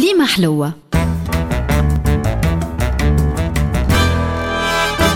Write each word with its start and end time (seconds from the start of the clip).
كليمة 0.00 0.26
حلوة. 0.26 0.74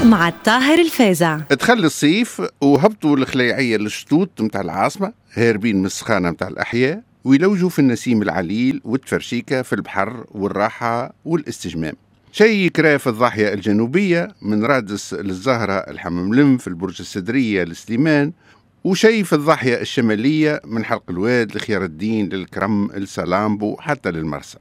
مع 0.05 0.29
الطاهر 0.29 0.79
الفازع. 0.81 1.39
دخل 1.51 1.85
الصيف 1.85 2.43
وهبطوا 2.61 3.17
الخليعية 3.17 3.77
للشطوط 3.77 4.41
متاع 4.41 4.61
العاصمة 4.61 5.13
هاربين 5.35 5.77
من 5.77 5.87
السخانة 5.87 6.31
متاع 6.31 6.49
الأحياء 6.49 7.03
ويلوجوا 7.25 7.69
في 7.69 7.79
النسيم 7.79 8.23
العليل 8.23 8.81
والتفرشيكة 8.85 9.63
في 9.63 9.73
البحر 9.73 10.25
والراحة 10.31 11.15
والاستجمام. 11.25 11.95
شيء 12.33 12.67
يكرا 12.67 12.97
في 12.97 13.07
الضاحية 13.07 13.53
الجنوبية 13.53 14.29
من 14.43 14.65
رادس 14.65 15.15
للزهرة 15.15 15.73
الحمملم 15.73 16.57
في 16.57 16.69
البرج 16.69 16.97
السدرية 17.01 17.65
لسليمان 17.65 18.33
وشيء 18.85 19.25
في 19.25 19.33
الضاحية 19.33 19.81
الشمالية 19.81 20.61
من 20.65 20.85
حلق 20.85 21.03
الواد 21.11 21.57
لخيار 21.57 21.85
الدين 21.85 22.29
للكرم 22.29 22.91
لسلامبو 22.95 23.77
حتى 23.77 24.11
للمرسى. 24.11 24.59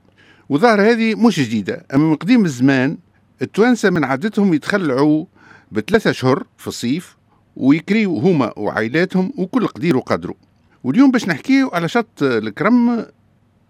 وظهر 0.53 0.81
هذه 0.81 1.15
مش 1.15 1.39
جديدة. 1.39 1.85
أما 1.93 2.09
من 2.09 2.15
قديم 2.15 2.45
الزمان 2.45 2.97
التوانسة 3.41 3.89
من 3.89 4.03
عادتهم 4.03 4.53
يتخلعوا 4.53 5.25
بثلاثة 5.71 6.09
أشهر 6.09 6.43
في 6.57 6.67
الصيف 6.67 7.17
ويكريوا 7.55 8.19
هما 8.19 8.59
وعائلاتهم 8.59 9.33
وكل 9.37 9.67
قدير 9.67 9.97
وقدره. 9.97 10.35
واليوم 10.83 11.11
باش 11.11 11.27
نحكيو 11.27 11.69
على 11.69 11.87
شط 11.87 12.07
الكرم 12.21 13.05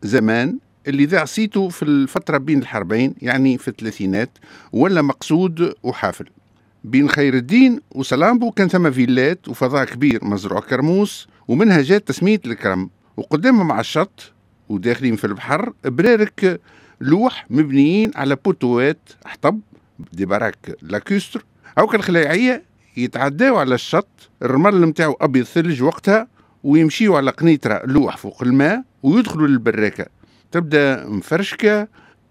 زمان 0.01 0.57
اللي 0.87 1.05
ذاع 1.05 1.25
صيته 1.25 1.69
في 1.69 1.83
الفترة 1.83 2.37
بين 2.37 2.59
الحربين 2.59 3.15
يعني 3.21 3.57
في 3.57 3.67
الثلاثينات 3.67 4.37
ولا 4.73 5.01
مقصود 5.01 5.73
وحافل. 5.83 6.25
بين 6.83 7.09
خير 7.09 7.33
الدين 7.33 7.79
وسلامبو 7.91 8.51
كان 8.51 8.67
ثم 8.67 8.91
فيلات 8.91 9.49
وفضاء 9.49 9.85
كبير 9.85 10.25
مزروع 10.25 10.59
كرموس 10.59 11.27
ومنها 11.47 11.81
جات 11.81 12.07
تسمية 12.07 12.41
الكرم. 12.45 12.89
وقدامهم 13.17 13.71
على 13.71 13.81
الشط 13.81 14.32
وداخلين 14.69 15.15
في 15.15 15.27
البحر 15.27 15.73
برارك 15.85 16.61
لوح 17.01 17.45
مبنيين 17.49 18.11
على 18.15 18.35
بوتوات 18.35 19.09
حطب 19.25 19.59
des 20.13 20.25
baraques 20.25 20.77
lacustres. 20.81 21.45
أو 21.77 21.87
كي 21.87 22.04
الخلاعية 22.04 22.63
يتعداو 22.97 23.57
على 23.57 23.75
الشط 23.75 24.29
الرمل 24.41 24.81
نتاعو 24.81 25.17
أبيض 25.21 25.45
ثلج 25.45 25.81
وقتها 25.81 26.27
ويمشيوا 26.63 27.17
على 27.17 27.31
قنيطرة 27.31 27.81
لوح 27.85 28.17
فوق 28.17 28.43
الماء 28.43 28.83
ويدخلوا 29.03 29.47
للبراكة 29.47 30.05
تبدأ 30.51 31.05
مفرشكة 31.05 31.87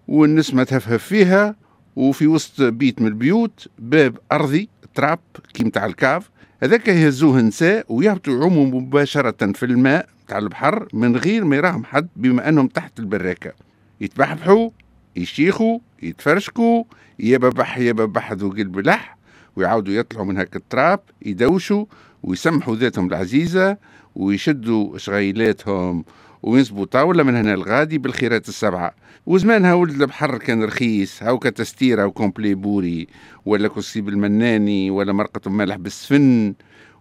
والنسمة 0.07 0.63
تهفهف 0.63 1.03
فيها 1.03 1.55
وفي 1.95 2.27
وسط 2.27 2.61
بيت 2.61 3.01
من 3.01 3.07
البيوت 3.07 3.67
باب 3.79 4.17
أرضي 4.31 4.69
تراب 4.95 5.19
كي 5.53 5.63
متاع 5.63 5.85
الكاف 5.85 6.29
هذاك 6.63 6.87
يهزوه 6.87 7.41
نساء 7.41 7.85
ويهبطوا 7.89 8.33
يعوموا 8.33 8.65
مباشرة 8.65 9.51
في 9.51 9.65
الماء. 9.65 10.07
تاع 10.27 10.37
البحر 10.37 10.87
من 10.93 11.17
غير 11.17 11.45
ما 11.45 11.55
يراهم 11.55 11.85
حد 11.85 12.07
بما 12.15 12.49
أنهم 12.49 12.67
تحت 12.67 12.99
البراكة 12.99 13.53
يتبحبحوا 14.01 14.69
يشيخوا 15.15 15.79
يتفرشكوا 16.03 16.83
يا 17.19 17.37
ببح 17.37 17.77
يا 17.77 17.91
ببح 17.91 18.31
ذو 18.31 18.49
قلب 18.49 18.79
لح 18.79 19.17
ويعاودوا 19.55 19.93
يطلعوا 19.93 20.25
من 20.25 20.37
هاك 20.37 20.55
التراب 20.55 20.99
يدوشوا 21.25 21.85
ويسمحوا 22.23 22.75
ذاتهم 22.75 23.07
العزيزة 23.07 23.77
ويشدوا 24.15 24.97
شغيلاتهم 24.97 26.05
وينصبوا 26.43 26.85
طاولة 26.85 27.23
من 27.23 27.35
هنا 27.35 27.53
الغادي 27.53 27.97
بالخيرات 27.97 28.49
السبعة. 28.49 28.93
وزمانها 29.25 29.73
ولد 29.73 30.01
البحر 30.01 30.37
كان 30.37 30.63
رخيص 30.63 31.23
هاو 31.23 31.39
كتستيرة 31.39 32.05
وكومبلي 32.05 32.55
بوري 32.55 33.07
ولا 33.45 33.67
كرسي 33.67 34.01
بالمناني 34.01 34.91
ولا 34.91 35.13
مرقة 35.13 35.51
مالح 35.51 35.75
بالسفن 35.75 36.53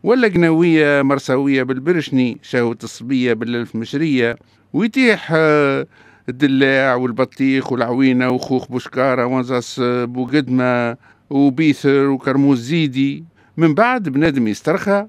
ولا 0.03 0.29
قناوية 0.29 1.03
مرساوية 1.03 1.63
بالبرشني 1.63 2.39
شهوة 2.43 2.79
الصبية 2.85 3.33
بالألف 3.33 3.77
مشرية 3.77 4.37
ويتيح 4.73 5.33
آه، 5.35 5.87
الدلاع 6.29 6.95
والبطيخ 6.95 7.73
والعوينة 7.73 8.31
وخوخ 8.31 8.69
بوشكارة 8.69 9.27
وانزاس 9.27 9.81
بوقدمة 9.85 10.97
وبيثر 11.31 12.07
وكرموز 12.07 12.61
زيدي. 12.61 13.25
من 13.57 13.75
بعد 13.75 14.09
بنادم 14.09 14.49
يسترخى 14.49 15.07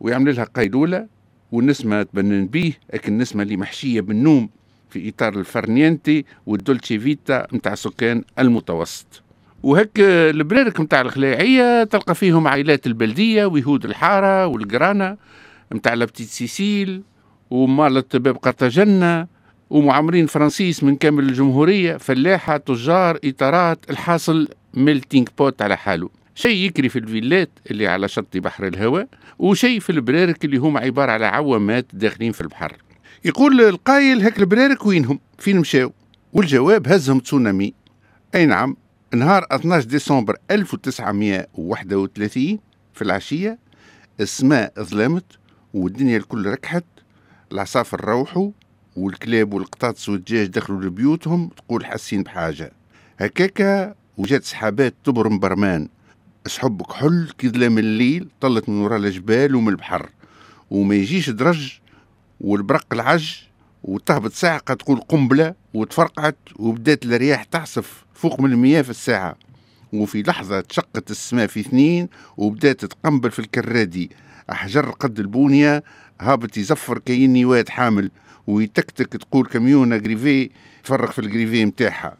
ويعمل 0.00 0.36
لها 0.36 0.44
قيلولة 0.44 1.06
والنسمة 1.52 2.02
تبنن 2.02 2.46
بيه 2.46 2.72
لكن 2.94 3.12
النسمة 3.12 3.42
اللي 3.42 3.56
محشية 3.56 4.00
بالنوم 4.00 4.48
في 4.90 5.08
إطار 5.08 5.34
الفرنينتي 5.38 6.24
والدولتشي 6.46 6.98
فيتا 6.98 7.46
متاع 7.52 7.74
سكان 7.74 8.24
المتوسط. 8.38 9.21
وهك 9.62 9.90
البرارك 10.00 10.80
متاع 10.80 11.00
الخلاعية 11.00 11.84
تلقى 11.84 12.14
فيهم 12.14 12.48
عائلات 12.48 12.86
البلدية 12.86 13.46
ويهود 13.46 13.84
الحارة 13.84 14.46
والقرانة 14.46 15.16
متاع 15.72 15.94
la 15.94 16.03
petite 16.03 16.28
Sicile 16.28 17.02
ومالطية 17.50 18.04
باب 18.14 18.36
قرطاجنة 18.36 19.26
ومعمرين 19.70 20.26
فرانسيس 20.26 20.84
من 20.84 20.96
كامل 20.96 21.28
الجمهورية 21.28 21.96
فلاحة 21.96 22.56
تجار 22.56 23.18
إطارات 23.24 23.90
الحاصل 23.90 24.48
melting 24.74 25.28
pot 25.38 25.62
على 25.62 25.76
حاله. 25.76 26.10
شيء 26.34 26.56
يكري 26.56 26.88
في 26.88 26.98
الفيلات 26.98 27.50
اللي 27.70 27.88
على 27.88 28.08
شط 28.08 28.36
بحر 28.36 28.66
الهواء 28.66 29.08
وشيء 29.38 29.80
في 29.80 29.90
البرارك 29.90 30.44
اللي 30.44 30.56
هم 30.56 30.78
عبارة 30.78 31.12
على 31.12 31.26
عوامات 31.26 31.86
داخلين 31.92 32.32
في 32.32 32.40
البحر. 32.40 32.76
يقول 33.24 33.60
القايل 33.60 34.20
هيك 34.20 34.38
البرارك 34.38 34.86
وينهم؟ 34.86 35.20
فين 35.38 35.58
مشاو 35.58 35.92
والجواب 36.32 36.88
هزهم 36.88 37.18
تسونامي. 37.18 37.74
أي 38.34 38.46
نعم 38.46 38.76
نهار 39.14 39.46
12 39.50 39.88
ديسمبر 39.88 40.36
1931 40.50 42.58
في 42.94 43.02
العشية 43.02 43.58
السماء 44.20 44.72
ظلمت 44.80 45.24
والدنيا 45.74 46.16
الكل 46.16 46.46
ركحت 46.46 46.84
العصافر 47.52 48.04
روحوا 48.04 48.50
والكلاب 48.96 49.54
والقطاطس 49.54 50.08
والدجاج 50.08 50.46
دخلوا 50.46 50.80
لبيوتهم 50.80 51.48
تقول 51.48 51.86
حاسين 51.86 52.22
بحاجة. 52.22 52.72
هكاكا 53.18 53.94
وجات 54.16 54.44
سحابات 54.44 54.94
تبرم 55.04 55.38
برمان. 55.38 55.88
سحب 56.46 56.82
كحل 56.82 57.30
كي 57.38 57.48
ظلام 57.48 57.78
الليل 57.78 58.28
طلت 58.40 58.68
من 58.68 58.74
وراء 58.74 58.98
الجبال 58.98 59.54
ومن 59.54 59.68
البحر. 59.68 60.10
وما 60.70 60.94
يجيش 60.94 61.30
درج 61.30 61.72
والبرق 62.40 62.86
العج 62.92 63.36
وتهبط 63.84 64.32
ساعة 64.32 64.58
قد 64.58 64.76
تقول 64.76 65.00
قنبلة 65.00 65.54
وتفرقعت 65.74 66.36
وبدات 66.56 67.04
الرياح 67.04 67.44
تعصف 67.44 68.04
فوق 68.14 68.40
من 68.40 68.52
المياه 68.52 68.82
في 68.82 68.90
الساعة. 68.90 69.36
وفي 69.92 70.22
لحظة 70.22 70.60
تشقت 70.60 71.10
السماء 71.10 71.46
في 71.46 71.60
اثنين 71.60 72.08
وبدات 72.36 72.84
تقنبل 72.84 73.30
في 73.30 73.38
الكرادي. 73.38 74.10
أحجر 74.52 74.90
قد 74.90 75.18
البونية 75.18 75.84
هابط 76.20 76.56
يزفر 76.56 76.98
كأني 76.98 77.44
واد 77.44 77.68
حامل 77.68 78.10
ويتكتك 78.46 79.16
تقول 79.16 79.46
كميونة 79.46 79.96
جريفي 79.96 80.50
تفرغ 80.84 81.10
في 81.10 81.18
الجريفي 81.18 81.64
متاعها. 81.64 82.16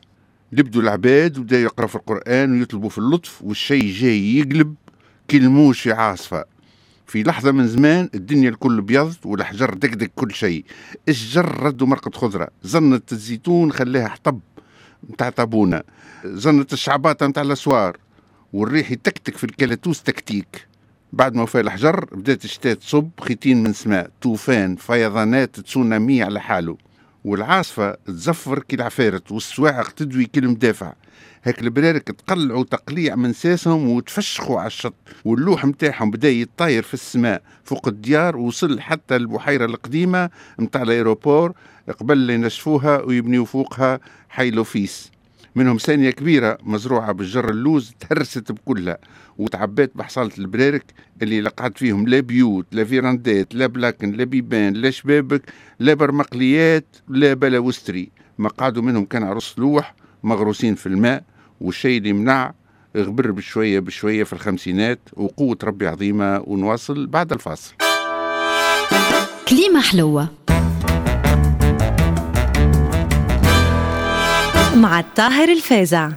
لبدوا 0.52 0.82
العباد 0.82 1.38
وبدا 1.38 1.60
يقرأ 1.60 1.86
في 1.86 1.96
القرآن 1.96 2.52
ويطلبوا 2.52 2.88
في 2.88 2.98
اللطف 2.98 3.42
والشيء 3.42 3.92
جاي 3.92 4.36
يقلب 4.36 4.74
كلموش 5.30 5.88
عاصفة. 5.88 6.51
في 7.12 7.22
لحظة 7.22 7.52
من 7.52 7.68
زمان 7.68 8.08
الدنيا 8.14 8.48
الكل 8.48 8.82
بيض 8.82 9.14
والحجر 9.24 9.74
دقدق 9.74 10.10
كل 10.14 10.34
شيء. 10.34 10.64
الشجر 11.08 11.62
ردوا 11.62 11.86
مرقة 11.86 12.10
خضرة. 12.10 12.48
زنت 12.62 13.12
الزيتون 13.12 13.72
خلاها 13.72 14.08
حطب 14.08 14.40
متاع 15.08 15.30
طابونة. 15.30 15.82
زنت 16.24 16.72
الشعباطة 16.72 17.26
متاع 17.26 17.42
الأسوار. 17.42 17.96
والريح 18.52 18.90
يتكتك 18.90 19.36
في 19.36 19.44
الكلاتوس 19.44 20.02
تكتيك. 20.02 20.66
بعد 21.12 21.34
ما 21.34 21.42
وفى 21.42 21.60
الحجر 21.60 22.04
بدات 22.12 22.44
الشتاء 22.44 22.74
تصب 22.74 23.10
خيتين 23.20 23.62
من 23.62 23.72
سماء. 23.72 24.10
طوفان 24.22 24.76
فيضانات 24.76 25.60
تسونامي 25.60 26.22
على 26.22 26.40
حاله. 26.40 26.76
والعاصفة 27.24 27.96
تزفر 28.06 28.58
كي 28.58 28.76
العفارت 28.76 29.32
والسواعق 29.32 29.90
تدوي 29.90 30.24
كل 30.24 30.48
مدافع. 30.48 30.92
هيك 31.44 31.62
البرارك 31.62 32.03
تقلعوا 32.03 32.64
تقليع 32.64 33.14
من 33.16 33.32
ساسهم 33.32 33.88
وتفشخوا 33.88 34.58
على 34.58 34.66
الشط 34.66 34.94
واللوح 35.25 35.64
متاعهم 35.64 36.10
بدأ 36.10 36.28
يطاير 36.30 36.82
في 36.82 36.94
السماء 36.94 37.42
فوق 37.64 37.88
الديار 37.88 38.36
وصل 38.36 38.80
حتى 38.80 39.16
البحيرة 39.16 39.64
القديمة 39.64 40.30
متاع 40.58 40.82
الأيروبور 40.82 41.53
قبل 42.00 42.30
ينشفوها 42.30 43.03
ويبنيوا 43.03 43.44
فوقها 43.44 44.00
حي 44.28 44.50
لوفيس 44.50 45.10
منهم 45.54 45.77
ثانية 45.77 46.10
كبيرة 46.10 46.59
مزروعة 46.62 47.12
بالجر 47.12 47.50
اللوز 47.50 47.92
تهرست 48.00 48.53
بكلها 48.53 48.98
وتعبات 49.39 49.92
بحصالة 49.94 50.30
البرارك 50.39 50.84
اللي 51.22 51.41
لقعت 51.41 51.78
فيهم 51.78 52.09
لا 52.09 52.21
بيوت 52.21 52.66
لا 52.72 52.84
فيراندات 52.84 53.54
لا 53.54 53.66
بلاكن 53.66 54.12
لا 54.12 54.24
بيبان 54.24 54.72
لا 54.72 54.91
شبابك 54.91 55.42
لا 55.78 55.94
برمقليات 55.94 56.86
لا 57.09 57.34
بلاوستري 57.34 58.10
ما 58.39 58.48
قعدوا 58.48 58.83
منهم 58.83 59.04
كان 59.04 59.22
عرس 59.22 59.54
لوح 59.59 59.94
مغروسين 60.22 60.74
في 60.74 60.86
الماء 60.86 61.24
والشيء 61.62 61.98
اللي 61.98 62.12
منع 62.12 62.53
غبر 62.97 63.30
بشوية 63.30 63.80
بشوية 63.80 64.24
في 64.24 64.32
الخمسينات 64.32 65.00
وقوة 65.12 65.59
ربي 65.64 65.86
عظيمة 65.86 66.42
ونواصل 66.47 67.06
بعد 67.06 67.32
الفاصل. 67.32 67.74
كليمة 69.48 69.80
حلوة. 69.80 70.28
مع 74.76 75.00
الطاهر 75.00 75.48
الفازع. 75.48 76.10